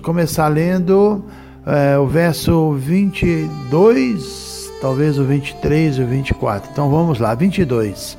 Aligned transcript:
Começar 0.00 0.48
lendo 0.48 1.24
é, 1.66 1.98
o 1.98 2.06
verso 2.06 2.72
22, 2.72 4.72
talvez 4.80 5.18
o 5.18 5.24
23 5.24 5.96
e 5.96 6.02
o 6.02 6.06
24. 6.06 6.70
Então 6.72 6.90
vamos 6.90 7.18
lá, 7.18 7.34
22. 7.34 8.16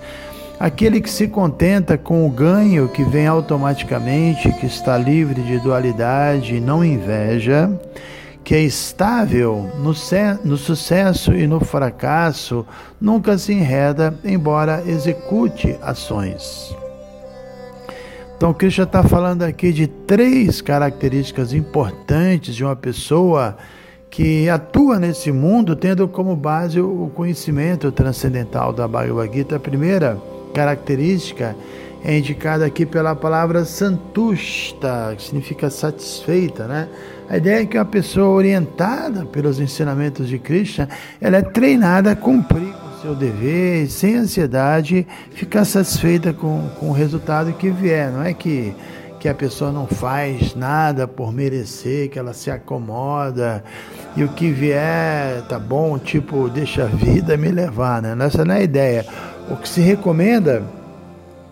Aquele 0.60 1.02
que 1.02 1.10
se 1.10 1.28
contenta 1.28 1.98
com 1.98 2.28
o 2.28 2.30
ganho 2.30 2.88
que 2.88 3.04
vem 3.04 3.26
automaticamente, 3.26 4.52
que 4.54 4.68
está 4.68 4.98
livre 4.98 5.42
de 5.42 5.58
dualidade, 5.60 6.60
não 6.60 6.86
inveja, 6.86 7.72
que 8.44 8.54
é 8.54 8.62
estável 8.62 9.72
no, 9.80 9.94
no 10.44 10.58
sucesso 10.58 11.34
e 11.34 11.48
no 11.48 11.60
fracasso, 11.60 12.66
nunca 13.00 13.38
se 13.38 13.54
enreda, 13.54 14.14
embora 14.24 14.84
execute 14.86 15.76
ações. 15.82 16.76
Então, 18.42 18.56
Krishna 18.56 18.86
está 18.86 19.04
falando 19.04 19.44
aqui 19.44 19.72
de 19.72 19.86
três 19.86 20.62
características 20.62 21.54
importantes 21.54 22.56
de 22.56 22.64
uma 22.64 22.76
pessoa 22.76 23.56
que 24.10 24.50
atua 24.50 24.98
nesse 24.98 25.32
mundo 25.32 25.76
tendo 25.76 26.08
como 26.08 26.36
base 26.36 26.82
o 26.82 27.12
conhecimento 27.14 27.92
transcendental 27.92 28.74
da 28.74 28.88
Bhagavad 28.88 29.32
Gita. 29.32 29.58
A 29.58 29.60
primeira 29.60 30.18
característica 30.56 31.56
é 32.04 32.18
indicada 32.18 32.66
aqui 32.66 32.84
pela 32.84 33.16
palavra 33.16 33.64
santusta, 33.64 35.14
que 35.16 35.22
significa 35.22 35.70
satisfeita, 35.70 36.66
né? 36.66 36.88
A 37.30 37.38
ideia 37.38 37.62
é 37.62 37.66
que 37.68 37.78
uma 37.78 37.86
pessoa 37.86 38.30
orientada 38.30 39.24
pelos 39.24 39.60
ensinamentos 39.60 40.28
de 40.28 40.40
Krishna, 40.40 40.90
ela 41.22 41.38
é 41.38 41.42
treinada 41.44 42.14
a 42.14 42.16
cumprir 42.16 42.74
seu 43.02 43.16
dever, 43.16 43.90
sem 43.90 44.16
ansiedade, 44.16 45.08
ficar 45.32 45.66
satisfeita 45.66 46.32
com, 46.32 46.70
com 46.80 46.90
o 46.90 46.92
resultado 46.92 47.52
que 47.54 47.70
vier. 47.70 48.12
Não 48.12 48.22
é 48.22 48.32
que, 48.32 48.76
que 49.20 49.28
a 49.28 49.34
pessoa 49.34 49.72
não 49.72 49.88
faz 49.88 50.54
nada 50.54 51.08
por 51.08 51.34
merecer, 51.34 52.10
que 52.10 52.20
ela 52.20 52.34
se 52.34 52.52
acomoda 52.52 53.64
e 54.16 54.24
o 54.24 54.30
que 54.30 54.52
vier 54.52 55.42
tá 55.50 55.58
bom, 55.58 55.98
tipo, 55.98 56.48
deixa 56.48 56.84
a 56.84 56.88
vida 56.88 57.36
me 57.38 57.50
levar, 57.50 58.02
né? 58.02 58.16
Essa 58.24 58.46
não 58.46 58.54
é 58.54 58.60
a 58.60 58.64
ideia. 58.64 59.06
O 59.50 59.56
que 59.56 59.68
se 59.68 59.82
recomenda 59.82 60.64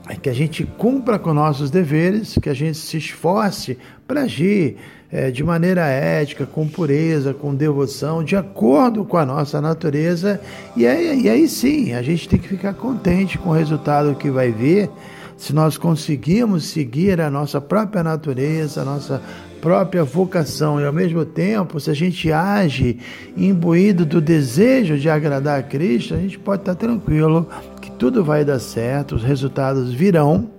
é 0.08 0.16
que 0.16 0.30
a 0.30 0.34
gente 0.34 0.64
cumpra 0.64 1.18
com 1.18 1.34
nossos 1.34 1.72
deveres, 1.72 2.38
que 2.40 2.50
a 2.50 2.54
gente 2.54 2.78
se 2.78 2.98
esforce 2.98 3.78
para 4.08 4.22
agir 4.22 4.78
é, 5.12 5.32
de 5.32 5.44
maneira 5.44 5.88
ética, 5.88 6.46
com 6.46 6.68
pureza, 6.68 7.34
com 7.34 7.56
devoção, 7.56 8.24
de 8.24 8.36
acordo 8.36 9.04
com 9.04 9.18
a 9.18 9.26
nossa 9.26 9.60
natureza, 9.60 10.40
e 10.76 10.86
aí, 10.86 11.24
e 11.24 11.30
aí 11.30 11.48
sim, 11.48 11.94
a 11.94 12.02
gente 12.02 12.30
tem 12.30 12.38
que 12.38 12.48
ficar 12.48 12.74
contente 12.74 13.38
com 13.38 13.50
o 13.50 13.54
resultado 13.54 14.16
que 14.16 14.30
vai 14.30 14.52
vir, 14.52 14.90
se 15.36 15.54
nós 15.54 15.78
conseguirmos 15.78 16.66
seguir 16.66 17.22
a 17.22 17.30
nossa 17.30 17.62
própria 17.62 18.04
natureza, 18.04 18.82
a 18.82 18.86
nossa 18.86 19.22
própria 19.62 20.04
vocação, 20.04 20.80
e 20.80 20.86
ao 20.86 20.94
mesmo 20.94 21.26
tempo, 21.26 21.80
se 21.80 21.90
a 21.90 21.94
gente 21.94 22.32
age 22.32 23.00
imbuído 23.36 24.06
do 24.06 24.22
desejo 24.22 24.98
de 24.98 25.10
agradar 25.10 25.60
a 25.60 25.64
Cristo, 25.64 26.14
a 26.14 26.18
gente 26.18 26.38
pode 26.38 26.62
estar 26.62 26.76
tranquilo 26.76 27.50
que 27.82 27.90
tudo 27.92 28.24
vai 28.24 28.46
dar 28.46 28.60
certo, 28.60 29.16
os 29.16 29.24
resultados 29.24 29.92
virão 29.94 30.59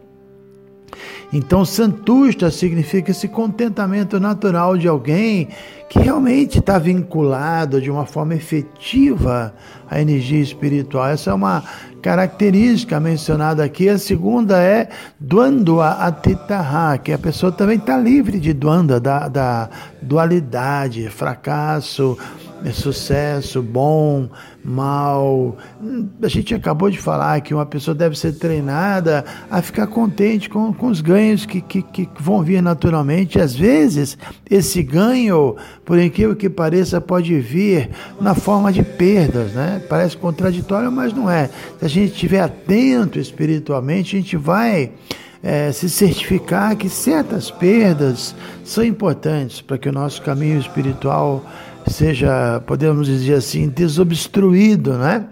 então, 1.33 1.65
santusta 1.65 2.51
significa 2.51 3.13
esse 3.13 3.29
contentamento 3.29 4.19
natural 4.19 4.77
de 4.77 4.89
alguém 4.89 5.49
que 5.89 6.01
realmente 6.01 6.59
está 6.59 6.77
vinculado 6.77 7.81
de 7.81 7.91
uma 7.91 8.05
forma 8.05 8.35
efetiva 8.35 9.55
à 9.89 10.01
energia 10.01 10.41
espiritual. 10.41 11.07
Essa 11.07 11.31
é 11.31 11.35
uma 11.35 11.63
característica 12.03 12.99
mencionada 12.99 13.63
aqui. 13.63 13.89
A 13.89 13.99
segunda 13.99 14.61
é 14.61 14.89
Dwandwa 15.21 15.91
Atitaha, 15.91 16.99
que 16.99 17.13
a 17.13 17.19
pessoa 17.19 17.53
também 17.53 17.79
está 17.79 17.97
livre 17.97 18.41
de 18.41 18.53
Dwanda, 18.53 18.99
da, 18.99 19.29
da 19.29 19.71
dualidade, 20.03 21.09
fracasso, 21.09 22.17
é 22.65 22.73
sucesso, 22.73 23.63
bom, 23.63 24.29
mal. 24.63 25.57
A 26.23 26.29
gente 26.29 26.55
acabou 26.55 26.91
de 26.91 26.99
falar 26.99 27.41
que 27.41 27.55
uma 27.55 27.65
pessoa 27.65 27.95
deve 27.95 28.19
ser 28.19 28.33
treinada 28.33 29.25
a 29.51 29.63
ficar 29.63 29.87
contente 29.87 30.49
com, 30.49 30.73
com 30.73 30.89
os 30.89 31.01
ganhos 31.01 31.47
que, 31.47 31.61
que, 31.61 31.83
que 31.83 32.09
vão 32.19 32.43
vir 32.43 32.63
naturalmente. 32.63 33.41
Às 33.41 33.55
vezes, 33.55 34.19
esse 34.49 34.83
ganho, 34.83 35.57
por 35.85 35.99
incrível 35.99 36.37
que 36.37 36.51
pareça, 36.51 37.01
pode 37.01 37.39
vir 37.41 37.91
na 38.21 38.35
forma 38.35 38.73
de 38.73 38.83
perdas, 38.83 39.53
né? 39.53 39.83
Parece 39.89 40.17
contraditório, 40.17 40.93
mas 40.93 41.13
não 41.15 41.31
é. 41.31 41.49
Se 41.79 41.85
a 41.85 41.89
gente 41.89 42.13
estiver 42.13 42.41
atento 42.41 43.19
espiritualmente, 43.19 44.17
a 44.17 44.21
gente 44.21 44.37
vai. 44.37 44.93
É, 45.43 45.73
se 45.73 45.89
certificar 45.89 46.77
que 46.77 46.89
certas 46.89 47.51
perdas 47.51 48.35
são 48.63 48.85
importantes 48.85 49.63
para 49.63 49.79
que 49.79 49.89
o 49.89 49.93
nosso 49.93 50.21
caminho 50.21 50.59
espiritual 50.59 51.43
seja, 51.87 52.63
podemos 52.67 53.07
dizer 53.07 53.35
assim, 53.35 53.69
desobstruído, 53.69 54.95
né? 54.95 55.25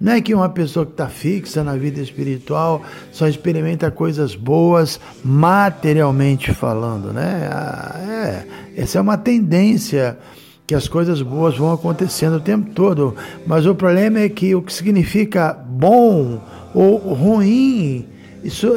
Não 0.00 0.12
é 0.12 0.20
que 0.20 0.34
uma 0.34 0.48
pessoa 0.48 0.84
que 0.84 0.92
está 0.92 1.08
fixa 1.08 1.64
na 1.64 1.76
vida 1.76 2.00
espiritual 2.00 2.82
só 3.10 3.26
experimenta 3.26 3.90
coisas 3.90 4.34
boas 4.34 5.00
materialmente 5.24 6.52
falando, 6.52 7.12
né? 7.12 7.48
Ah, 7.50 8.00
é, 8.06 8.46
essa 8.76 8.98
é 8.98 9.00
uma 9.00 9.16
tendência 9.16 10.18
que 10.66 10.74
as 10.74 10.88
coisas 10.88 11.20
boas 11.22 11.56
vão 11.56 11.72
acontecendo 11.72 12.36
o 12.36 12.40
tempo 12.40 12.70
todo, 12.70 13.14
mas 13.46 13.66
o 13.66 13.74
problema 13.74 14.20
é 14.20 14.28
que 14.28 14.54
o 14.54 14.62
que 14.62 14.72
significa 14.72 15.52
bom 15.52 16.40
ou 16.74 16.96
ruim, 16.96 18.06
isso, 18.44 18.72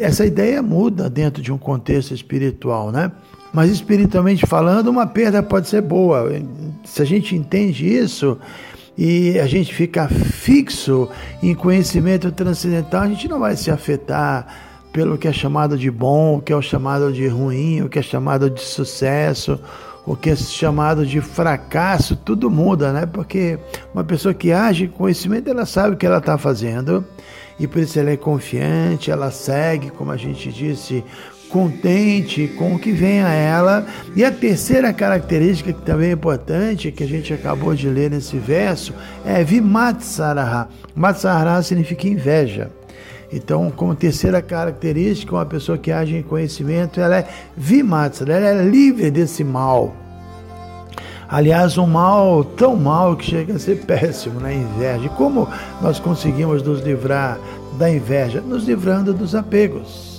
essa 0.00 0.26
ideia 0.26 0.62
muda 0.62 1.08
dentro 1.08 1.42
de 1.42 1.52
um 1.52 1.58
contexto 1.58 2.12
espiritual, 2.12 2.90
né? 2.90 3.12
Mas 3.52 3.70
espiritualmente 3.70 4.46
falando, 4.46 4.88
uma 4.88 5.06
perda 5.06 5.42
pode 5.42 5.68
ser 5.68 5.82
boa. 5.82 6.28
Se 6.84 7.02
a 7.02 7.04
gente 7.04 7.36
entende 7.36 7.86
isso 7.86 8.38
e 8.96 9.38
a 9.38 9.46
gente 9.46 9.72
fica 9.74 10.08
fixo 10.08 11.08
em 11.42 11.54
conhecimento 11.54 12.32
transcendental, 12.32 13.02
a 13.02 13.08
gente 13.08 13.28
não 13.28 13.38
vai 13.38 13.56
se 13.56 13.70
afetar 13.70 14.46
pelo 14.92 15.16
que 15.16 15.28
é 15.28 15.32
chamado 15.32 15.78
de 15.78 15.90
bom, 15.90 16.36
o 16.36 16.42
que 16.42 16.52
é 16.52 16.60
chamado 16.60 17.12
de 17.12 17.26
ruim, 17.26 17.82
o 17.82 17.88
que 17.88 17.98
é 17.98 18.02
chamado 18.02 18.50
de 18.50 18.60
sucesso, 18.60 19.58
o 20.06 20.16
que 20.16 20.30
é 20.30 20.36
chamado 20.36 21.06
de 21.06 21.20
fracasso, 21.20 22.16
tudo 22.16 22.50
muda, 22.50 22.92
né? 22.92 23.06
Porque 23.06 23.58
uma 23.94 24.02
pessoa 24.02 24.34
que 24.34 24.52
age 24.52 24.88
com 24.88 24.98
conhecimento, 24.98 25.48
ela 25.48 25.64
sabe 25.64 25.94
o 25.94 25.96
que 25.96 26.06
ela 26.06 26.18
está 26.18 26.36
fazendo 26.36 27.04
e 27.58 27.66
por 27.66 27.80
isso 27.80 27.98
ela 27.98 28.10
é 28.10 28.16
confiante, 28.16 29.10
ela 29.10 29.30
segue, 29.30 29.90
como 29.90 30.10
a 30.10 30.16
gente 30.16 30.50
disse, 30.50 31.04
contente 31.48 32.48
com 32.58 32.74
o 32.74 32.78
que 32.78 32.90
vem 32.90 33.20
a 33.22 33.28
ela. 33.28 33.86
E 34.16 34.24
a 34.24 34.32
terceira 34.32 34.92
característica 34.92 35.72
que 35.72 35.82
também 35.82 36.10
é 36.10 36.12
importante, 36.12 36.90
que 36.90 37.04
a 37.04 37.08
gente 37.08 37.32
acabou 37.32 37.74
de 37.74 37.88
ler 37.88 38.10
nesse 38.10 38.38
verso, 38.38 38.94
é 39.24 39.44
vimatsaraha. 39.44 40.68
Matsaraha 40.94 41.62
significa 41.62 42.08
inveja. 42.08 42.70
Então, 43.32 43.70
como 43.70 43.94
terceira 43.94 44.42
característica, 44.42 45.34
uma 45.34 45.46
pessoa 45.46 45.78
que 45.78 45.90
age 45.90 46.16
em 46.16 46.22
conhecimento, 46.22 47.00
ela 47.00 47.18
é 47.18 47.28
vimatsara, 47.56 48.34
ela 48.34 48.62
é 48.62 48.64
livre 48.64 49.10
desse 49.10 49.42
mal. 49.42 49.96
Aliás, 51.28 51.78
um 51.78 51.86
mal 51.86 52.44
tão 52.44 52.76
mal 52.76 53.16
que 53.16 53.24
chega 53.24 53.54
a 53.54 53.58
ser 53.58 53.84
péssimo, 53.86 54.38
né? 54.38 54.54
Inveja. 54.54 55.06
E 55.06 55.08
como 55.10 55.48
nós 55.80 55.98
conseguimos 55.98 56.62
nos 56.62 56.80
livrar 56.82 57.38
da 57.78 57.90
inveja? 57.90 58.42
Nos 58.42 58.64
livrando 58.64 59.14
dos 59.14 59.34
apegos 59.34 60.12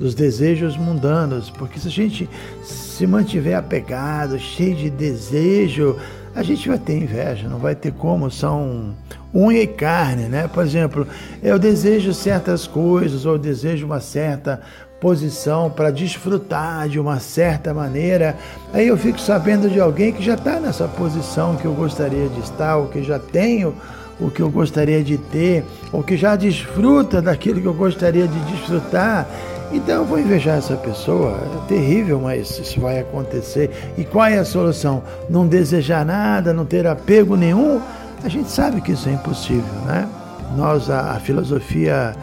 dos 0.00 0.14
desejos 0.14 0.78
mundanos, 0.78 1.50
porque 1.50 1.78
se 1.78 1.88
a 1.88 1.90
gente 1.90 2.28
se 2.64 3.06
mantiver 3.06 3.54
apegado, 3.54 4.38
cheio 4.38 4.74
de 4.74 4.88
desejo, 4.88 5.94
a 6.34 6.42
gente 6.42 6.68
vai 6.68 6.78
ter 6.78 6.96
inveja, 6.96 7.48
não 7.48 7.58
vai 7.58 7.74
ter 7.74 7.92
como, 7.92 8.30
são 8.30 8.94
unha 9.34 9.62
e 9.62 9.66
carne, 9.66 10.24
né? 10.24 10.48
Por 10.48 10.64
exemplo, 10.64 11.06
eu 11.42 11.58
desejo 11.58 12.14
certas 12.14 12.66
coisas 12.66 13.26
ou 13.26 13.38
desejo 13.38 13.86
uma 13.86 14.00
certa 14.00 14.60
posição 15.00 15.70
para 15.70 15.90
desfrutar 15.90 16.88
de 16.88 17.00
uma 17.00 17.18
certa 17.18 17.72
maneira, 17.72 18.36
aí 18.72 18.86
eu 18.88 18.98
fico 18.98 19.18
sabendo 19.18 19.68
de 19.68 19.80
alguém 19.80 20.12
que 20.12 20.22
já 20.22 20.34
está 20.34 20.60
nessa 20.60 20.86
posição 20.86 21.56
que 21.56 21.64
eu 21.64 21.72
gostaria 21.72 22.28
de 22.28 22.40
estar, 22.40 22.76
ou 22.76 22.88
que 22.88 23.02
já 23.02 23.18
tenho 23.18 23.74
o 24.20 24.30
que 24.30 24.42
eu 24.42 24.50
gostaria 24.50 25.02
de 25.02 25.16
ter, 25.16 25.64
ou 25.90 26.02
que 26.02 26.16
já 26.16 26.36
desfruta 26.36 27.22
daquilo 27.22 27.60
que 27.60 27.66
eu 27.66 27.74
gostaria 27.74 28.28
de 28.28 28.38
desfrutar, 28.40 29.26
Então 29.72 29.96
eu 29.96 30.04
vou 30.04 30.18
invejar 30.18 30.58
essa 30.58 30.76
pessoa, 30.76 31.38
é 31.44 31.68
terrível, 31.68 32.20
mas 32.20 32.58
isso 32.58 32.80
vai 32.80 32.98
acontecer. 32.98 33.70
E 33.96 34.04
qual 34.04 34.26
é 34.26 34.38
a 34.38 34.44
solução? 34.44 35.02
Não 35.28 35.46
desejar 35.46 36.04
nada, 36.04 36.52
não 36.52 36.64
ter 36.64 36.86
apego 36.86 37.36
nenhum? 37.36 37.80
A 38.24 38.28
gente 38.28 38.50
sabe 38.50 38.80
que 38.80 38.92
isso 38.92 39.08
é 39.08 39.12
impossível, 39.12 39.72
né? 39.86 40.08
Nós, 40.56 40.90
a, 40.90 41.12
a 41.12 41.20
filosofia 41.20 42.16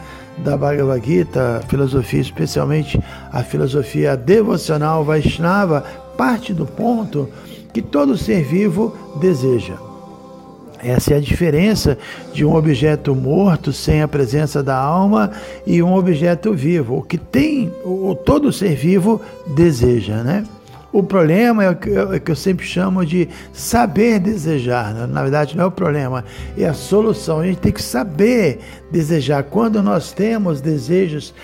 da 0.44 0.56
Bhagavad 0.56 1.04
Gita, 1.04 1.62
filosofia 1.68 2.20
especialmente 2.20 3.00
a 3.32 3.42
filosofia 3.42 4.16
devocional 4.16 5.02
Vaishnava, 5.02 5.84
parte 6.16 6.52
do 6.52 6.66
ponto 6.66 7.28
que 7.72 7.80
todo 7.80 8.16
ser 8.16 8.44
vivo 8.44 8.94
deseja. 9.20 9.87
Essa 10.82 11.14
é 11.14 11.16
a 11.16 11.20
diferença 11.20 11.98
de 12.32 12.44
um 12.44 12.54
objeto 12.54 13.14
morto 13.14 13.72
sem 13.72 14.02
a 14.02 14.08
presença 14.08 14.62
da 14.62 14.76
alma 14.76 15.30
e 15.66 15.82
um 15.82 15.94
objeto 15.94 16.52
vivo. 16.52 16.98
O 16.98 17.02
que 17.02 17.18
tem, 17.18 17.72
o 17.84 18.14
todo 18.14 18.52
ser 18.52 18.74
vivo 18.74 19.20
deseja, 19.46 20.22
né? 20.22 20.44
O 20.90 21.02
problema 21.02 21.64
é 21.64 21.70
o 21.70 21.76
que, 21.76 21.90
eu, 21.90 22.14
é 22.14 22.22
eu 22.26 22.36
sempre 22.36 22.64
chamo 22.64 23.04
de 23.04 23.28
saber 23.52 24.18
desejar. 24.18 24.94
Né? 24.94 25.06
Na 25.06 25.22
verdade, 25.22 25.56
não 25.56 25.64
é 25.64 25.66
o 25.66 25.70
problema, 25.70 26.24
é 26.56 26.64
a 26.64 26.72
solução. 26.72 27.40
A 27.40 27.46
gente 27.46 27.58
tem 27.58 27.72
que 27.72 27.82
saber 27.82 28.60
desejar. 28.90 29.42
Quando 29.42 29.82
nós 29.82 30.12
temos 30.12 30.62
desejos 30.62 31.34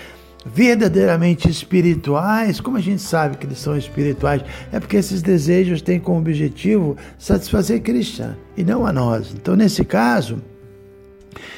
verdadeiramente 0.45 1.49
espirituais, 1.49 2.59
como 2.59 2.77
a 2.77 2.81
gente 2.81 3.01
sabe 3.01 3.37
que 3.37 3.45
eles 3.45 3.57
são 3.57 3.75
espirituais? 3.75 4.43
É 4.71 4.79
porque 4.79 4.97
esses 4.97 5.21
desejos 5.21 5.81
têm 5.81 5.99
como 5.99 6.19
objetivo 6.19 6.95
satisfazer 7.17 7.81
Krishna 7.81 8.37
e 8.55 8.63
não 8.63 8.85
a 8.85 8.93
nós. 8.93 9.33
Então, 9.33 9.55
nesse 9.55 9.83
caso, 9.83 10.41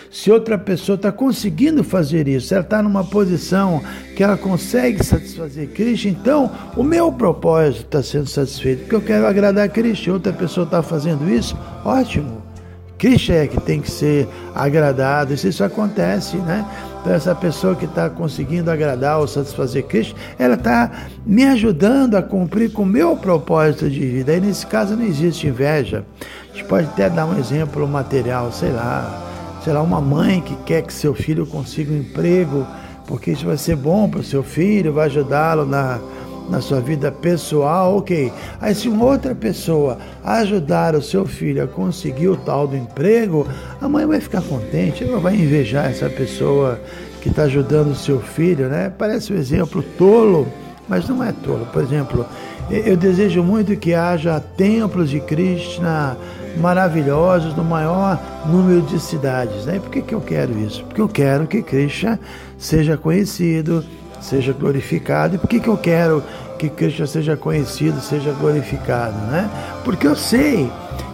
se 0.10 0.32
outra 0.32 0.58
pessoa 0.58 0.96
está 0.96 1.12
conseguindo 1.12 1.84
fazer 1.84 2.28
isso, 2.28 2.54
ela 2.54 2.64
está 2.64 2.82
numa 2.82 3.04
posição 3.04 3.82
que 4.16 4.24
ela 4.24 4.38
consegue 4.38 5.04
satisfazer 5.04 5.70
Cristo, 5.70 6.08
então 6.08 6.50
o 6.76 6.84
meu 6.84 7.12
propósito 7.12 7.86
está 7.86 8.02
sendo 8.02 8.28
satisfeito, 8.28 8.82
porque 8.82 8.96
eu 8.96 9.02
quero 9.02 9.28
agradar 9.28 9.70
Cristo. 9.70 10.12
Outra 10.12 10.32
pessoa 10.32 10.64
está 10.64 10.82
fazendo 10.82 11.30
isso, 11.30 11.58
ótimo. 11.84 12.37
Cristo 12.98 13.32
é 13.32 13.48
que 13.48 13.62
tem 13.62 13.80
que 13.80 13.92
ser 13.92 14.28
agradado, 14.56 15.34
isso, 15.34 15.48
isso 15.48 15.64
acontece, 15.64 16.38
né? 16.38 16.66
Então, 17.00 17.14
essa 17.14 17.36
pessoa 17.36 17.76
que 17.76 17.86
está 17.86 18.10
conseguindo 18.10 18.72
agradar 18.72 19.20
ou 19.20 19.28
satisfazer 19.28 19.84
Cristo, 19.86 20.16
ela 20.38 20.56
está 20.56 20.92
me 21.26 21.46
ajudando 21.46 22.16
a 22.16 22.22
cumprir 22.22 22.72
com 22.72 22.82
o 22.82 22.86
meu 22.86 23.16
propósito 23.16 23.90
de 23.90 24.00
vida. 24.00 24.32
Aí, 24.32 24.42
nesse 24.42 24.66
caso, 24.66 24.96
não 24.96 25.06
existe 25.06 25.48
inveja. 25.48 26.04
A 26.52 26.56
gente 26.56 26.68
pode 26.68 26.88
até 26.88 27.10
dar 27.10 27.26
um 27.26 27.38
exemplo 27.38 27.88
material, 27.88 28.52
sei 28.52 28.72
lá, 28.72 29.24
sei 29.64 29.74
lá, 29.74 29.82
uma 29.82 30.02
mãe 30.02 30.42
que 30.42 30.56
quer 30.66 30.82
que 30.82 30.92
seu 30.92 31.14
filho 31.14 31.46
consiga 31.46 31.94
um 31.94 31.98
emprego, 31.98 32.66
porque 33.06 33.32
isso 33.32 33.46
vai 33.46 33.58
ser 33.58 33.76
bom 33.76 34.10
para 34.10 34.22
o 34.22 34.24
seu 34.24 34.44
filho, 34.44 34.92
vai 34.92 35.06
ajudá-lo 35.06 35.66
na, 35.66 36.00
na 36.50 36.62
sua 36.62 36.80
vida 36.80 37.12
pessoal, 37.12 37.98
ok. 37.98 38.32
Aí 38.60 38.74
se 38.74 38.88
uma 38.88 39.06
outra 39.06 39.36
pessoa 39.36 39.98
ajudar 40.24 40.96
o 40.96 41.02
seu 41.02 41.26
filho 41.26 41.64
a 41.64 41.68
conseguir 41.68 42.30
o 42.30 42.38
tal 42.38 42.68
do 42.68 42.76
emprego, 42.76 43.48
a 43.82 43.88
mãe 43.88 44.06
vai 44.06 44.20
ficar 44.20 44.42
contente, 44.42 45.04
ela 45.04 45.20
vai 45.20 45.36
invejar 45.36 45.90
essa 45.90 46.10
pessoa 46.10 46.80
que 47.22 47.30
está 47.30 47.44
ajudando 47.44 47.92
o 47.92 47.96
seu 47.96 48.20
filho, 48.20 48.70
né? 48.70 48.92
Parece 48.98 49.34
um 49.34 49.36
exemplo 49.36 49.84
tolo, 49.98 50.48
mas 50.88 51.08
não 51.10 51.24
é 51.24 51.32
tolo. 51.32 51.66
Por 51.68 51.82
exemplo, 51.82 52.26
eu 52.70 52.96
desejo 52.96 53.44
muito 53.44 53.76
que 53.76 53.94
haja 53.94 54.40
templos 54.40 55.10
de 55.10 55.20
Krishna 55.20 56.18
maravilhosos 56.58 57.56
no 57.56 57.64
maior 57.64 58.20
número 58.46 58.82
de 58.82 59.00
cidades. 59.00 59.66
Né? 59.66 59.80
Por 59.80 59.92
que, 59.92 60.02
que 60.02 60.14
eu 60.14 60.22
quero 60.22 60.58
isso? 60.60 60.84
Porque 60.86 61.02
eu 61.02 61.08
quero 61.08 61.48
que 61.48 61.62
Krishna 61.62 62.20
seja 62.58 62.98
conhecido, 62.98 63.86
seja 64.22 64.54
glorificado. 64.54 65.36
E 65.36 65.38
por 65.38 65.48
que, 65.48 65.60
que 65.60 65.68
eu 65.68 65.78
quero 65.78 66.24
que 66.58 66.70
Krishna 66.70 67.08
seja 67.08 67.38
conhecido, 67.38 68.00
seja 68.02 68.32
glorificado? 68.32 69.18
Né? 69.28 69.50
Porque 69.84 70.08
eu 70.08 70.16
sei 70.16 70.70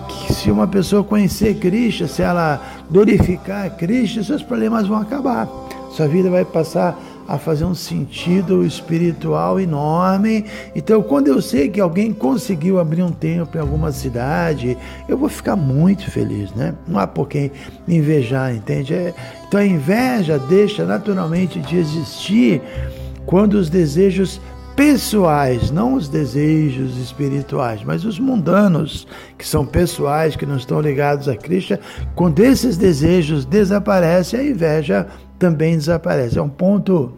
que 0.08 0.34
se 0.34 0.52
uma 0.52 0.68
pessoa 0.68 1.04
conhecer 1.04 1.56
Krishna, 1.56 2.08
se 2.08 2.22
ela 2.22 2.62
glorificar 2.90 3.70
Krishna, 3.72 4.24
seus 4.24 4.44
problemas 4.44 4.88
vão 4.88 5.00
acabar. 5.00 5.48
Sua 5.92 6.08
vida 6.08 6.30
vai 6.30 6.44
passar 6.44 6.98
a 7.28 7.38
fazer 7.38 7.66
um 7.66 7.76
sentido 7.76 8.66
espiritual 8.66 9.60
enorme. 9.60 10.46
Então, 10.76 11.02
quando 11.02 11.28
eu 11.28 11.42
sei 11.42 11.70
que 11.70 11.80
alguém 11.80 12.14
conseguiu 12.14 12.80
abrir 12.80 13.04
um 13.04 13.12
templo 13.12 13.58
em 13.58 13.62
alguma 13.62 13.92
cidade, 13.92 14.78
eu 15.08 15.18
vou 15.18 15.30
ficar 15.30 15.56
muito 15.56 16.10
feliz, 16.12 16.52
né? 16.52 16.74
Não 16.88 17.00
há 17.00 17.08
por 17.08 17.28
quem 17.28 17.52
invejar, 17.88 18.54
entende? 18.54 18.94
É, 18.94 19.14
então, 19.48 19.60
a 19.60 19.66
inveja 19.66 20.38
deixa 20.38 20.86
naturalmente 20.86 21.60
de 21.60 21.78
existir 21.78 22.62
quando 23.26 23.54
os 23.54 23.70
desejos 23.70 24.42
pessoais, 24.76 25.70
não 25.70 25.94
os 25.94 26.08
desejos 26.08 26.98
espirituais, 26.98 27.84
mas 27.84 28.06
os 28.06 28.20
mundanos, 28.20 29.08
que 29.38 29.48
são 29.48 29.66
pessoais, 29.66 30.36
que 30.36 30.46
não 30.46 30.58
estão 30.58 30.82
ligados 30.82 31.28
a 31.28 31.36
Cristo, 31.36 31.78
quando 32.16 32.40
esses 32.40 32.76
desejos 32.76 33.46
desaparecem, 33.46 34.40
a 34.40 34.44
inveja 34.44 35.08
também 35.44 35.78
desaparece. 35.78 36.40
É 36.40 36.42
um 36.42 36.48
ponto 36.48 37.12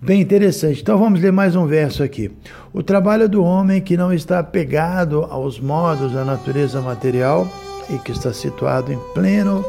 bem 0.00 0.20
interessante. 0.20 0.82
Então 0.82 0.98
vamos 0.98 1.20
ler 1.20 1.30
mais 1.30 1.54
um 1.54 1.64
verso 1.64 2.02
aqui. 2.02 2.28
O 2.72 2.82
trabalho 2.82 3.28
do 3.28 3.44
homem 3.44 3.80
que 3.80 3.96
não 3.96 4.12
está 4.12 4.40
apegado 4.40 5.24
aos 5.30 5.60
modos 5.60 6.12
da 6.12 6.24
natureza 6.24 6.80
material 6.80 7.46
e 7.88 7.98
que 7.98 8.10
está 8.10 8.32
situado 8.32 8.92
em 8.92 8.98
pleno 9.14 9.64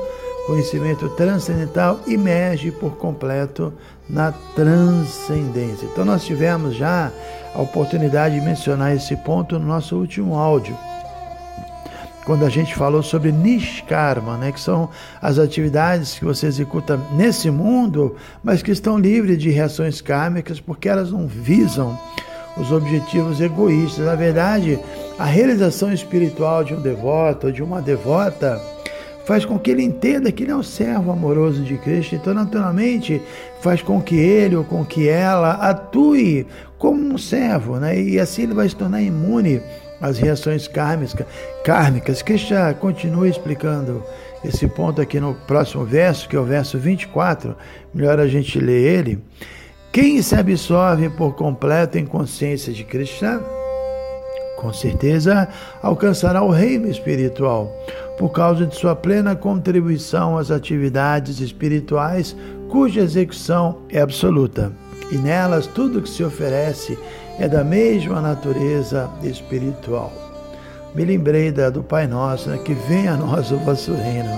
conhecimento 0.47 1.07
transcendental 1.09 1.99
emerge 2.07 2.71
por 2.71 2.97
completo 2.97 3.71
na 4.09 4.31
transcendência. 4.55 5.85
Então 5.85 6.03
nós 6.03 6.25
tivemos 6.25 6.73
já 6.73 7.11
a 7.53 7.61
oportunidade 7.61 8.33
de 8.33 8.41
mencionar 8.41 8.95
esse 8.95 9.15
ponto 9.17 9.59
no 9.59 9.67
nosso 9.67 9.95
último 9.95 10.35
áudio 10.35 10.75
quando 12.29 12.45
a 12.45 12.49
gente 12.49 12.75
falou 12.75 13.01
sobre 13.01 13.31
Nishkarma, 13.31 14.37
né, 14.37 14.51
que 14.51 14.59
são 14.59 14.87
as 15.19 15.39
atividades 15.39 16.19
que 16.19 16.23
você 16.23 16.45
executa 16.45 16.95
nesse 17.13 17.49
mundo, 17.49 18.15
mas 18.43 18.61
que 18.61 18.69
estão 18.69 18.99
livres 18.99 19.39
de 19.39 19.49
reações 19.49 19.99
kármicas, 19.99 20.59
porque 20.59 20.87
elas 20.87 21.11
não 21.11 21.25
visam 21.25 21.99
os 22.55 22.71
objetivos 22.71 23.41
egoístas. 23.41 24.05
Na 24.05 24.13
verdade, 24.13 24.79
a 25.17 25.25
realização 25.25 25.91
espiritual 25.91 26.63
de 26.63 26.75
um 26.75 26.81
devoto 26.81 27.47
ou 27.47 27.51
de 27.51 27.63
uma 27.63 27.81
devota 27.81 28.61
faz 29.25 29.43
com 29.43 29.57
que 29.57 29.71
ele 29.71 29.81
entenda 29.81 30.31
que 30.31 30.43
ele 30.43 30.51
é 30.51 30.55
um 30.55 30.61
servo 30.61 31.11
amoroso 31.11 31.63
de 31.63 31.79
Cristo, 31.79 32.13
então 32.13 32.35
naturalmente 32.35 33.19
faz 33.59 33.81
com 33.81 33.99
que 33.99 34.15
ele 34.15 34.55
ou 34.55 34.63
com 34.63 34.85
que 34.85 35.09
ela 35.09 35.53
atue 35.53 36.45
como 36.77 37.03
um 37.11 37.17
servo, 37.17 37.77
né? 37.77 37.99
E 37.99 38.19
assim 38.19 38.43
ele 38.43 38.53
vai 38.53 38.69
se 38.69 38.75
tornar 38.75 39.01
imune 39.01 39.63
as 40.01 40.17
reações 40.17 40.67
kármicas, 40.67 41.15
kármicas. 41.63 42.23
Continua 42.79 43.27
explicando 43.27 44.03
esse 44.43 44.67
ponto 44.67 45.01
aqui 45.01 45.19
no 45.19 45.33
próximo 45.33 45.85
verso, 45.85 46.27
que 46.27 46.35
é 46.35 46.39
o 46.39 46.45
verso 46.45 46.77
24. 46.77 47.55
Melhor 47.93 48.19
a 48.19 48.27
gente 48.27 48.59
ler 48.59 48.99
ele. 48.99 49.23
Quem 49.91 50.21
se 50.21 50.35
absorve 50.35 51.09
por 51.09 51.35
completo 51.35 51.97
em 51.97 52.05
consciência 52.05 52.71
de 52.71 52.83
Krishna, 52.83 53.41
com 54.55 54.71
certeza 54.71 55.47
alcançará 55.81 56.43
o 56.43 56.51
reino 56.51 56.87
espiritual, 56.87 57.73
por 58.17 58.29
causa 58.29 58.67
de 58.67 58.75
sua 58.75 58.95
plena 58.95 59.35
contribuição 59.35 60.37
às 60.37 60.51
atividades 60.51 61.39
espirituais, 61.39 62.35
cuja 62.69 63.01
execução 63.01 63.79
é 63.89 63.99
absoluta. 63.99 64.71
E 65.11 65.17
nelas 65.17 65.65
tudo 65.65 66.01
que 66.03 66.09
se 66.09 66.23
oferece 66.23 66.99
é 67.39 67.47
da 67.47 67.63
mesma 67.63 68.21
natureza 68.21 69.09
espiritual. 69.23 70.11
Me 70.93 71.05
lembrei 71.05 71.51
da, 71.51 71.69
do 71.69 71.81
Pai 71.81 72.05
Nosso, 72.07 72.49
né, 72.49 72.57
que 72.57 72.73
venha 72.73 73.13
a 73.13 73.17
nós 73.17 73.51
o 73.51 73.57
vosso 73.57 73.93
reino. 73.93 74.29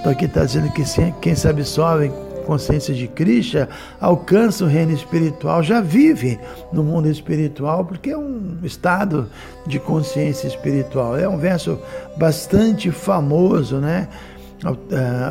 Então 0.00 0.12
aqui 0.12 0.24
está 0.24 0.44
dizendo 0.44 0.72
que 0.72 0.82
quem 1.20 1.34
se 1.34 1.48
absorve 1.48 2.10
consciência 2.46 2.94
de 2.94 3.08
Cristo 3.08 3.66
alcança 4.00 4.64
o 4.64 4.68
reino 4.68 4.92
espiritual, 4.92 5.64
já 5.64 5.80
vive 5.80 6.38
no 6.72 6.84
mundo 6.84 7.08
espiritual, 7.08 7.84
porque 7.84 8.10
é 8.10 8.16
um 8.16 8.58
estado 8.62 9.28
de 9.66 9.80
consciência 9.80 10.46
espiritual. 10.46 11.16
É 11.16 11.28
um 11.28 11.36
verso 11.36 11.78
bastante 12.16 12.90
famoso, 12.90 13.78
né? 13.78 14.08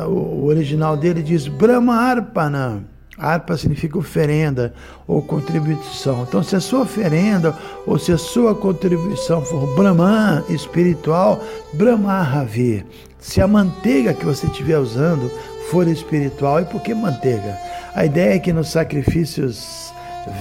O 0.06 0.44
original 0.44 0.96
dele 0.96 1.22
diz 1.22 1.48
Brahma 1.48 1.94
Arpana 1.96 2.84
Arpa 3.18 3.56
significa 3.56 3.98
oferenda 3.98 4.74
ou 5.06 5.22
contribuição. 5.22 6.24
Então, 6.28 6.42
se 6.42 6.54
a 6.54 6.60
sua 6.60 6.80
oferenda 6.80 7.56
ou 7.86 7.98
se 7.98 8.12
a 8.12 8.18
sua 8.18 8.54
contribuição 8.54 9.42
for 9.42 9.74
Brahman 9.74 10.44
espiritual, 10.48 11.42
Brahmahavi. 11.74 12.84
Se 13.18 13.40
a 13.40 13.48
manteiga 13.48 14.12
que 14.12 14.24
você 14.24 14.46
estiver 14.46 14.78
usando 14.78 15.30
for 15.70 15.88
espiritual, 15.88 16.60
e 16.60 16.64
por 16.66 16.80
que 16.82 16.94
manteiga? 16.94 17.58
A 17.94 18.04
ideia 18.04 18.34
é 18.34 18.38
que 18.38 18.52
nos 18.52 18.68
sacrifícios 18.68 19.92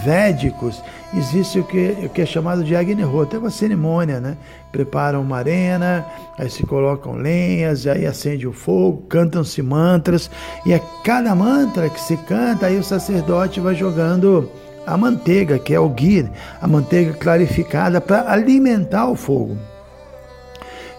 védicos 0.04 0.82
existe 1.18 1.60
o 1.60 1.64
que, 1.64 1.96
o 2.04 2.10
que 2.10 2.22
é 2.22 2.26
chamado 2.26 2.64
de 2.64 2.76
Agnihotra, 2.76 3.38
é 3.38 3.40
uma 3.40 3.50
cerimônia, 3.50 4.20
né? 4.20 4.38
Preparam 4.72 5.22
uma 5.22 5.38
arena, 5.38 6.06
aí 6.38 6.50
se 6.50 6.64
colocam 6.64 7.14
lenhas, 7.14 7.88
aí 7.88 8.06
acende 8.06 8.48
o 8.48 8.54
fogo, 8.54 9.04
cantam-se 9.08 9.62
mantras, 9.62 10.30
e 10.66 10.74
a 10.74 10.80
cada 11.04 11.34
mantra 11.34 11.90
que 11.90 12.00
se 12.00 12.18
canta, 12.18 12.68
aí 12.68 12.78
o 12.78 12.84
sacerdote 12.84 13.60
vai 13.60 13.76
jogando 13.76 14.50
a 14.86 14.98
manteiga, 14.98 15.58
que 15.58 15.74
é 15.74 15.80
o 15.80 15.90
ghee, 15.90 16.30
a 16.62 16.68
manteiga 16.68 17.14
clarificada 17.14 18.00
para 18.00 18.32
alimentar 18.32 19.08
o 19.08 19.16
fogo. 19.16 19.58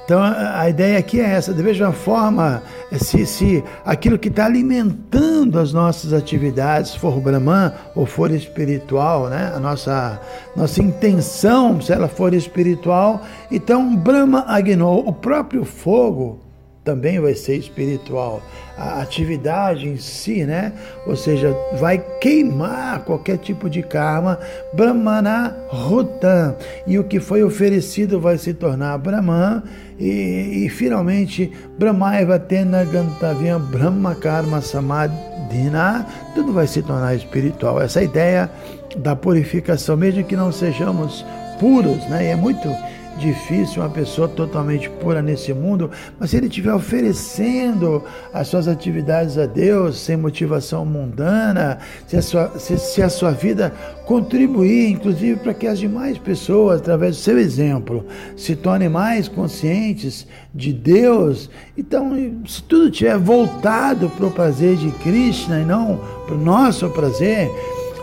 Então 0.07 0.23
a, 0.23 0.71
ideia 0.71 0.99
aqui 0.99 1.21
é 1.21 1.33
essa, 1.33 1.53
da 1.53 1.65
mesma 1.65 1.91
forma, 1.91 2.63
se, 2.93 3.27
se 3.27 3.65
aquilo 3.85 4.17
que 4.17 4.29
está 4.29 4.47
alimentando 4.47 5.59
as 5.59 5.73
nossas 5.73 6.13
atividades 6.13 6.95
for 6.95 7.21
Brahman 7.21 7.73
ou 7.93 8.07
for 8.07 8.31
espiritual, 8.31 9.29
né? 9.29 9.53
a 9.53 9.59
nossa, 9.59 10.21
nossa 10.55 10.81
intenção, 10.81 11.81
se 11.81 11.93
ela 11.93 12.07
for 12.07 12.33
espiritual, 12.35 13.25
então 13.51 13.97
Brahma 13.97 14.45
Agno, 14.47 14.97
o 14.97 15.13
próprio 15.13 15.65
fogo, 15.65 16.39
também 16.87 17.19
vai 17.19 17.35
ser 17.35 17.57
espiritual. 17.57 18.41
A 18.79 19.03
atividade 19.03 19.89
em 19.89 19.97
si, 19.97 20.45
né? 20.45 20.73
Ou 21.05 21.17
seja, 21.17 21.53
vai 21.73 21.99
queimar 22.21 23.01
qualquer 23.01 23.39
tipo 23.39 23.69
de 23.69 23.83
karma, 23.83 24.39
Brahmana 24.73 25.57
Rutan. 25.69 26.55
E 26.87 26.97
o 26.97 27.03
que 27.03 27.19
foi 27.19 27.43
oferecido 27.43 28.21
vai 28.21 28.39
se 28.39 28.55
tornar 28.55 28.97
Brahman. 28.99 29.65
E, 29.99 30.65
e 30.65 30.69
finalmente, 30.69 31.51
Brahmaiva 31.79 32.39
Tena 32.39 32.85
Gantavyam 32.85 33.61
Brahma 33.61 34.15
Karma 34.15 34.61
Samadhina. 34.61 36.07
Tudo 36.35 36.53
vai 36.53 36.67
se 36.67 36.83
tornar 36.83 37.15
espiritual. 37.15 37.81
Essa 37.81 38.03
ideia 38.03 38.51
da 38.99 39.17
purificação, 39.17 39.97
mesmo 39.97 40.25
que 40.25 40.37
não 40.37 40.53
sejamos 40.53 41.25
puros, 41.59 42.05
né? 42.09 42.25
E 42.25 42.27
é 42.29 42.37
muito 42.37 42.69
difícil 43.19 43.83
uma 43.83 43.91
pessoa 43.91 44.29
totalmente 44.29 44.89
pura 44.89 45.23
nesse 45.23 45.53
mundo, 45.53 45.91
mas 46.19 46.31
se 46.31 46.37
ele 46.37 46.47
estiver 46.47 46.75
oferecendo 46.75 48.03
as 48.33 48.49
suas 48.49 48.69
atividades 48.69 49.39
a 49.39 49.47
Deus 49.47 49.99
sem 49.99 50.17
motivação 50.17 50.85
mundana, 50.85 51.79
se 52.07 52.17
a 52.17 52.23
sua, 52.23 52.59
se, 52.59 52.79
se 52.79 53.03
a 53.03 53.09
sua 53.09 53.31
vida 53.31 53.73
contribuir, 54.05 54.91
inclusive, 54.91 55.37
para 55.41 55.55
que 55.55 55.67
as 55.67 55.79
demais 55.79 56.19
pessoas, 56.19 56.81
através 56.81 57.17
do 57.17 57.23
seu 57.23 57.39
exemplo, 57.39 58.05
se 58.37 58.55
tornem 58.55 58.89
mais 58.89 59.29
conscientes 59.29 60.27
de 60.55 60.73
Deus, 60.73 61.51
então, 61.77 62.13
se 62.47 62.63
tudo 62.63 62.89
estiver 62.89 63.19
voltado 63.19 64.09
para 64.11 64.27
o 64.27 64.31
prazer 64.31 64.77
de 64.77 64.91
Krishna 65.03 65.61
e 65.61 65.65
não 65.65 66.01
para 66.27 66.35
o 66.35 66.41
nosso 66.41 66.89
prazer, 66.91 67.51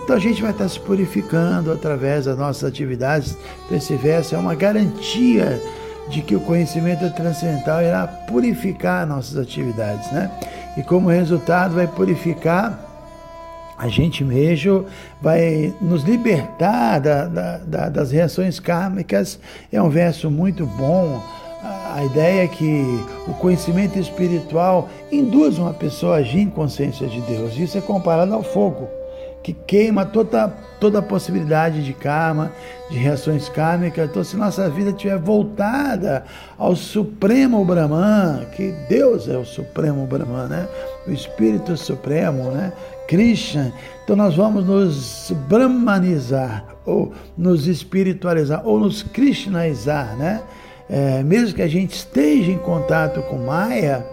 então 0.03 0.17
a 0.17 0.19
gente 0.19 0.41
vai 0.41 0.51
estar 0.51 0.67
se 0.67 0.79
purificando 0.79 1.71
através 1.71 2.25
das 2.25 2.37
nossas 2.37 2.65
atividades. 2.65 3.37
Então 3.65 3.77
esse 3.77 3.95
verso 3.95 4.35
é 4.35 4.37
uma 4.37 4.53
garantia 4.53 5.61
de 6.09 6.21
que 6.21 6.35
o 6.35 6.41
conhecimento 6.41 7.09
transcendental 7.11 7.81
irá 7.81 8.05
purificar 8.05 9.07
nossas 9.07 9.37
atividades, 9.37 10.11
né? 10.11 10.29
E 10.75 10.83
como 10.83 11.07
resultado 11.07 11.75
vai 11.75 11.87
purificar 11.87 12.77
a 13.77 13.87
gente 13.87 14.25
mesmo, 14.25 14.85
vai 15.21 15.73
nos 15.79 16.03
libertar 16.03 16.99
da, 16.99 17.25
da, 17.25 17.57
da, 17.59 17.89
das 17.89 18.11
reações 18.11 18.59
kármicas. 18.59 19.39
É 19.71 19.81
um 19.81 19.89
verso 19.89 20.29
muito 20.29 20.65
bom. 20.65 21.23
A 21.95 22.03
ideia 22.03 22.43
é 22.43 22.47
que 22.47 22.83
o 23.25 23.33
conhecimento 23.35 23.97
espiritual 23.97 24.89
induz 25.09 25.57
uma 25.57 25.73
pessoa 25.73 26.15
a 26.15 26.19
agir 26.19 26.41
em 26.41 26.49
consciência 26.49 27.07
de 27.07 27.21
Deus. 27.21 27.57
Isso 27.57 27.77
é 27.77 27.81
comparado 27.81 28.33
ao 28.33 28.43
fogo 28.43 29.02
que 29.43 29.51
queima 29.51 30.05
toda, 30.05 30.47
toda 30.79 30.99
a 30.99 31.01
possibilidade 31.01 31.83
de 31.83 31.93
karma, 31.93 32.51
de 32.89 32.97
reações 32.97 33.49
kármicas. 33.49 34.09
Então, 34.09 34.23
se 34.23 34.37
nossa 34.37 34.69
vida 34.69 34.91
estiver 34.91 35.17
voltada 35.17 36.23
ao 36.57 36.75
Supremo 36.75 37.63
Brahman, 37.65 38.45
que 38.55 38.71
Deus 38.87 39.27
é 39.27 39.37
o 39.37 39.45
Supremo 39.45 40.07
Brahman, 40.07 40.47
né? 40.47 40.67
o 41.05 41.11
Espírito 41.11 41.75
Supremo, 41.75 42.51
né? 42.51 42.71
Krishna, 43.07 43.73
então 44.03 44.15
nós 44.15 44.35
vamos 44.35 44.65
nos 44.65 45.33
brahmanizar, 45.49 46.65
ou 46.85 47.13
nos 47.37 47.67
espiritualizar, 47.67 48.61
ou 48.65 48.79
nos 48.79 49.03
krishnaizar, 49.03 50.15
né? 50.15 50.41
É, 50.89 51.21
mesmo 51.23 51.55
que 51.55 51.61
a 51.61 51.67
gente 51.67 51.93
esteja 51.95 52.51
em 52.51 52.57
contato 52.57 53.21
com 53.23 53.37
Maya, 53.37 54.05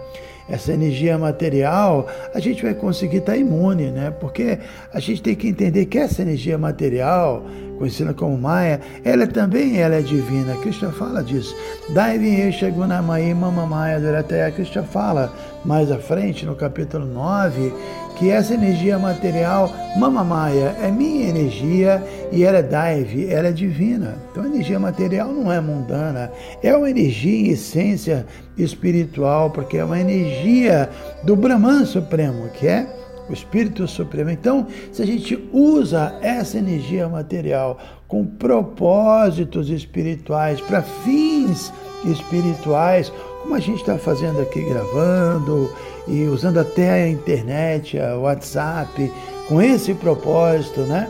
essa 0.51 0.73
energia 0.73 1.17
material, 1.17 2.07
a 2.33 2.39
gente 2.39 2.61
vai 2.61 2.73
conseguir 2.73 3.17
estar 3.17 3.37
imune, 3.37 3.89
né? 3.89 4.11
Porque 4.19 4.59
a 4.93 4.99
gente 4.99 5.21
tem 5.21 5.33
que 5.33 5.47
entender 5.47 5.85
que 5.85 5.97
essa 5.97 6.21
energia 6.21 6.57
material, 6.57 7.45
conhecida 7.77 8.13
como 8.13 8.37
Maya, 8.37 8.81
ela 9.03 9.25
também 9.25 9.79
ela 9.79 9.95
é 9.95 10.01
divina. 10.01 10.55
Krishna 10.57 10.91
fala 10.91 11.23
disso. 11.23 11.55
Daivi 11.89 12.51
Gunamai 12.71 13.33
Mamamaya 13.33 13.99
Durataya. 13.99 14.51
Krishna 14.51 14.83
fala 14.83 15.33
mais 15.63 15.89
à 15.89 15.97
frente, 15.97 16.45
no 16.45 16.55
capítulo 16.55 17.05
9, 17.05 17.73
que 18.17 18.29
essa 18.29 18.53
energia 18.53 18.99
material, 18.99 19.73
Mamamaya, 19.97 20.75
é 20.81 20.91
minha 20.91 21.29
energia 21.29 22.03
e 22.31 22.43
ela 22.43 22.59
é 22.59 22.63
Daivi, 22.63 23.31
ela 23.31 23.47
é 23.47 23.51
divina. 23.51 24.17
Então 24.31 24.43
a 24.43 24.47
energia 24.47 24.79
material 24.79 25.31
não 25.31 25.51
é 25.51 25.59
mundana, 25.59 26.31
é 26.61 26.75
uma 26.75 26.89
energia 26.89 27.47
em 27.47 27.51
essência 27.51 28.25
espiritual, 28.57 29.49
porque 29.49 29.77
é 29.77 29.85
uma 29.85 29.99
energia 29.99 30.89
do 31.23 31.35
Brahman 31.35 31.85
Supremo, 31.85 32.49
que 32.49 32.67
é 32.67 32.87
o 33.29 33.33
Espírito 33.33 33.87
Supremo. 33.87 34.29
Então, 34.29 34.67
se 34.91 35.01
a 35.01 35.05
gente 35.05 35.49
usa 35.53 36.15
essa 36.21 36.57
energia 36.57 37.07
material 37.07 37.77
com 38.07 38.25
propósitos 38.25 39.69
espirituais, 39.69 40.59
para 40.59 40.81
fins 40.81 41.71
espirituais, 42.05 43.11
como 43.41 43.55
a 43.55 43.59
gente 43.59 43.79
está 43.79 43.97
fazendo 43.97 44.41
aqui 44.41 44.61
gravando 44.61 45.69
e 46.11 46.25
usando 46.25 46.59
até 46.59 46.91
a 46.91 47.09
internet, 47.09 47.97
o 47.97 48.21
WhatsApp, 48.23 49.11
com 49.47 49.61
esse 49.61 49.93
propósito, 49.93 50.81
né? 50.81 51.09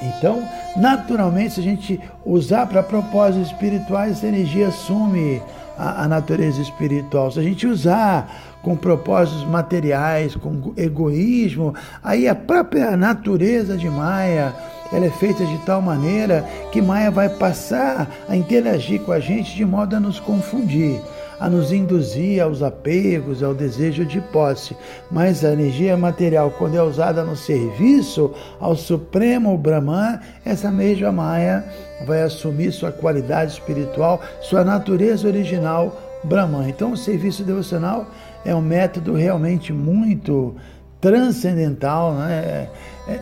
Então, 0.00 0.48
naturalmente, 0.76 1.54
se 1.54 1.60
a 1.60 1.62
gente 1.64 2.00
usar 2.24 2.66
para 2.66 2.80
propósitos 2.82 3.48
espirituais, 3.48 4.12
essa 4.12 4.28
energia 4.28 4.68
assume 4.68 5.42
a, 5.76 6.04
a, 6.04 6.08
natureza 6.08 6.62
espiritual. 6.62 7.32
Se 7.32 7.40
a 7.40 7.42
gente 7.42 7.66
usar 7.66 8.32
com 8.62 8.76
propósitos 8.76 9.44
materiais, 9.44 10.36
com 10.36 10.72
egoísmo, 10.76 11.74
aí 12.02 12.28
a 12.28 12.34
própria 12.36 12.96
natureza 12.96 13.76
de 13.76 13.90
Maia 13.90 14.54
ela 14.92 15.06
é 15.06 15.10
feita 15.10 15.44
de 15.44 15.58
tal 15.66 15.82
maneira 15.82 16.46
que 16.72 16.80
Maia 16.80 17.10
vai 17.10 17.28
passar 17.28 18.08
a 18.28 18.36
interagir 18.36 19.00
com 19.02 19.12
a 19.12 19.20
gente 19.20 19.54
de 19.54 19.64
modo 19.64 19.96
a 19.96 20.00
nos 20.00 20.18
confundir 20.20 21.00
a 21.40 21.48
nos 21.48 21.72
induzir 21.72 22.42
aos 22.42 22.62
apegos, 22.62 23.42
ao 23.42 23.54
desejo 23.54 24.04
de 24.04 24.20
posse. 24.20 24.76
Mas 25.10 25.44
a 25.44 25.52
energia 25.52 25.96
material, 25.96 26.50
quando 26.50 26.76
é 26.76 26.82
usada 26.82 27.24
no 27.24 27.36
serviço 27.36 28.32
ao 28.60 28.74
Supremo 28.74 29.56
Brahman, 29.56 30.18
essa 30.44 30.70
mesma 30.70 31.12
Maya 31.12 31.64
vai 32.06 32.22
assumir 32.22 32.72
sua 32.72 32.92
qualidade 32.92 33.52
espiritual, 33.52 34.20
sua 34.40 34.64
natureza 34.64 35.28
original 35.28 35.96
Brahman. 36.24 36.68
Então, 36.68 36.92
o 36.92 36.96
serviço 36.96 37.44
devocional 37.44 38.06
é 38.44 38.54
um 38.54 38.60
método 38.60 39.14
realmente 39.14 39.72
muito 39.72 40.56
transcendental, 41.00 42.14
né? 42.14 42.68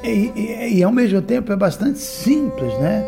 E, 0.03 0.09
e, 0.09 0.79
e, 0.79 0.83
ao 0.83 0.91
mesmo 0.91 1.23
tempo 1.23 1.53
é 1.53 1.57
bastante 1.57 1.99
simples, 1.99 2.73
né? 2.79 3.05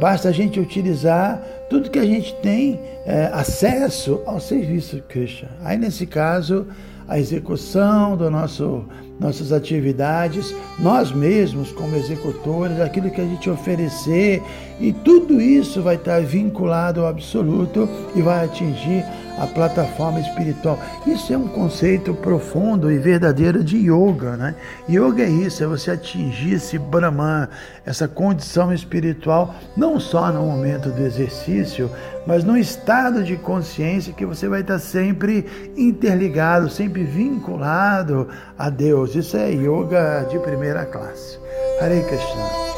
Basta 0.00 0.28
a 0.28 0.32
gente 0.32 0.58
utilizar 0.58 1.42
tudo 1.68 1.90
que 1.90 1.98
a 1.98 2.06
gente 2.06 2.34
tem 2.36 2.80
é, 3.04 3.30
acesso 3.32 4.22
ao 4.26 4.40
serviço 4.40 5.02
Krishna. 5.08 5.50
Aí, 5.62 5.76
nesse 5.76 6.06
caso, 6.06 6.66
a 7.06 7.18
execução 7.18 8.16
do 8.16 8.30
nosso 8.30 8.84
nossas 9.18 9.50
atividades, 9.50 10.54
nós 10.78 11.10
mesmos 11.10 11.72
como 11.72 11.96
executores, 11.96 12.80
aquilo 12.80 13.10
que 13.10 13.20
a 13.20 13.24
gente 13.24 13.50
oferecer, 13.50 14.40
e 14.80 14.92
tudo 14.92 15.40
isso 15.40 15.82
vai 15.82 15.96
estar 15.96 16.20
vinculado 16.22 17.00
ao 17.00 17.08
absoluto 17.08 17.88
e 18.14 18.22
vai 18.22 18.44
atingir 18.44 19.04
a 19.38 19.46
plataforma 19.46 20.20
espiritual. 20.20 20.78
Isso 21.06 21.32
é 21.32 21.38
um 21.38 21.48
conceito 21.48 22.12
profundo 22.12 22.90
e 22.90 22.98
verdadeiro 22.98 23.62
de 23.62 23.76
yoga, 23.76 24.36
né? 24.36 24.54
Yoga 24.88 25.22
é 25.22 25.28
isso, 25.28 25.62
é 25.62 25.66
você 25.66 25.92
atingir 25.92 26.54
esse 26.54 26.78
Brahman, 26.78 27.48
essa 27.86 28.08
condição 28.08 28.72
espiritual, 28.72 29.54
não 29.76 30.00
só 30.00 30.32
no 30.32 30.42
momento 30.42 30.90
do 30.90 31.02
exercício, 31.02 31.90
mas 32.26 32.44
no 32.44 32.58
estado 32.58 33.22
de 33.22 33.36
consciência 33.36 34.12
que 34.12 34.26
você 34.26 34.48
vai 34.48 34.60
estar 34.60 34.78
sempre 34.78 35.46
interligado, 35.76 36.68
sempre 36.68 37.04
vinculado 37.04 38.28
a 38.58 38.68
Deus. 38.68 39.14
Isso 39.14 39.36
é 39.36 39.50
yoga 39.50 40.26
de 40.28 40.38
primeira 40.40 40.84
classe. 40.84 41.38
Hare 41.80 42.02
Krishna. 42.02 42.77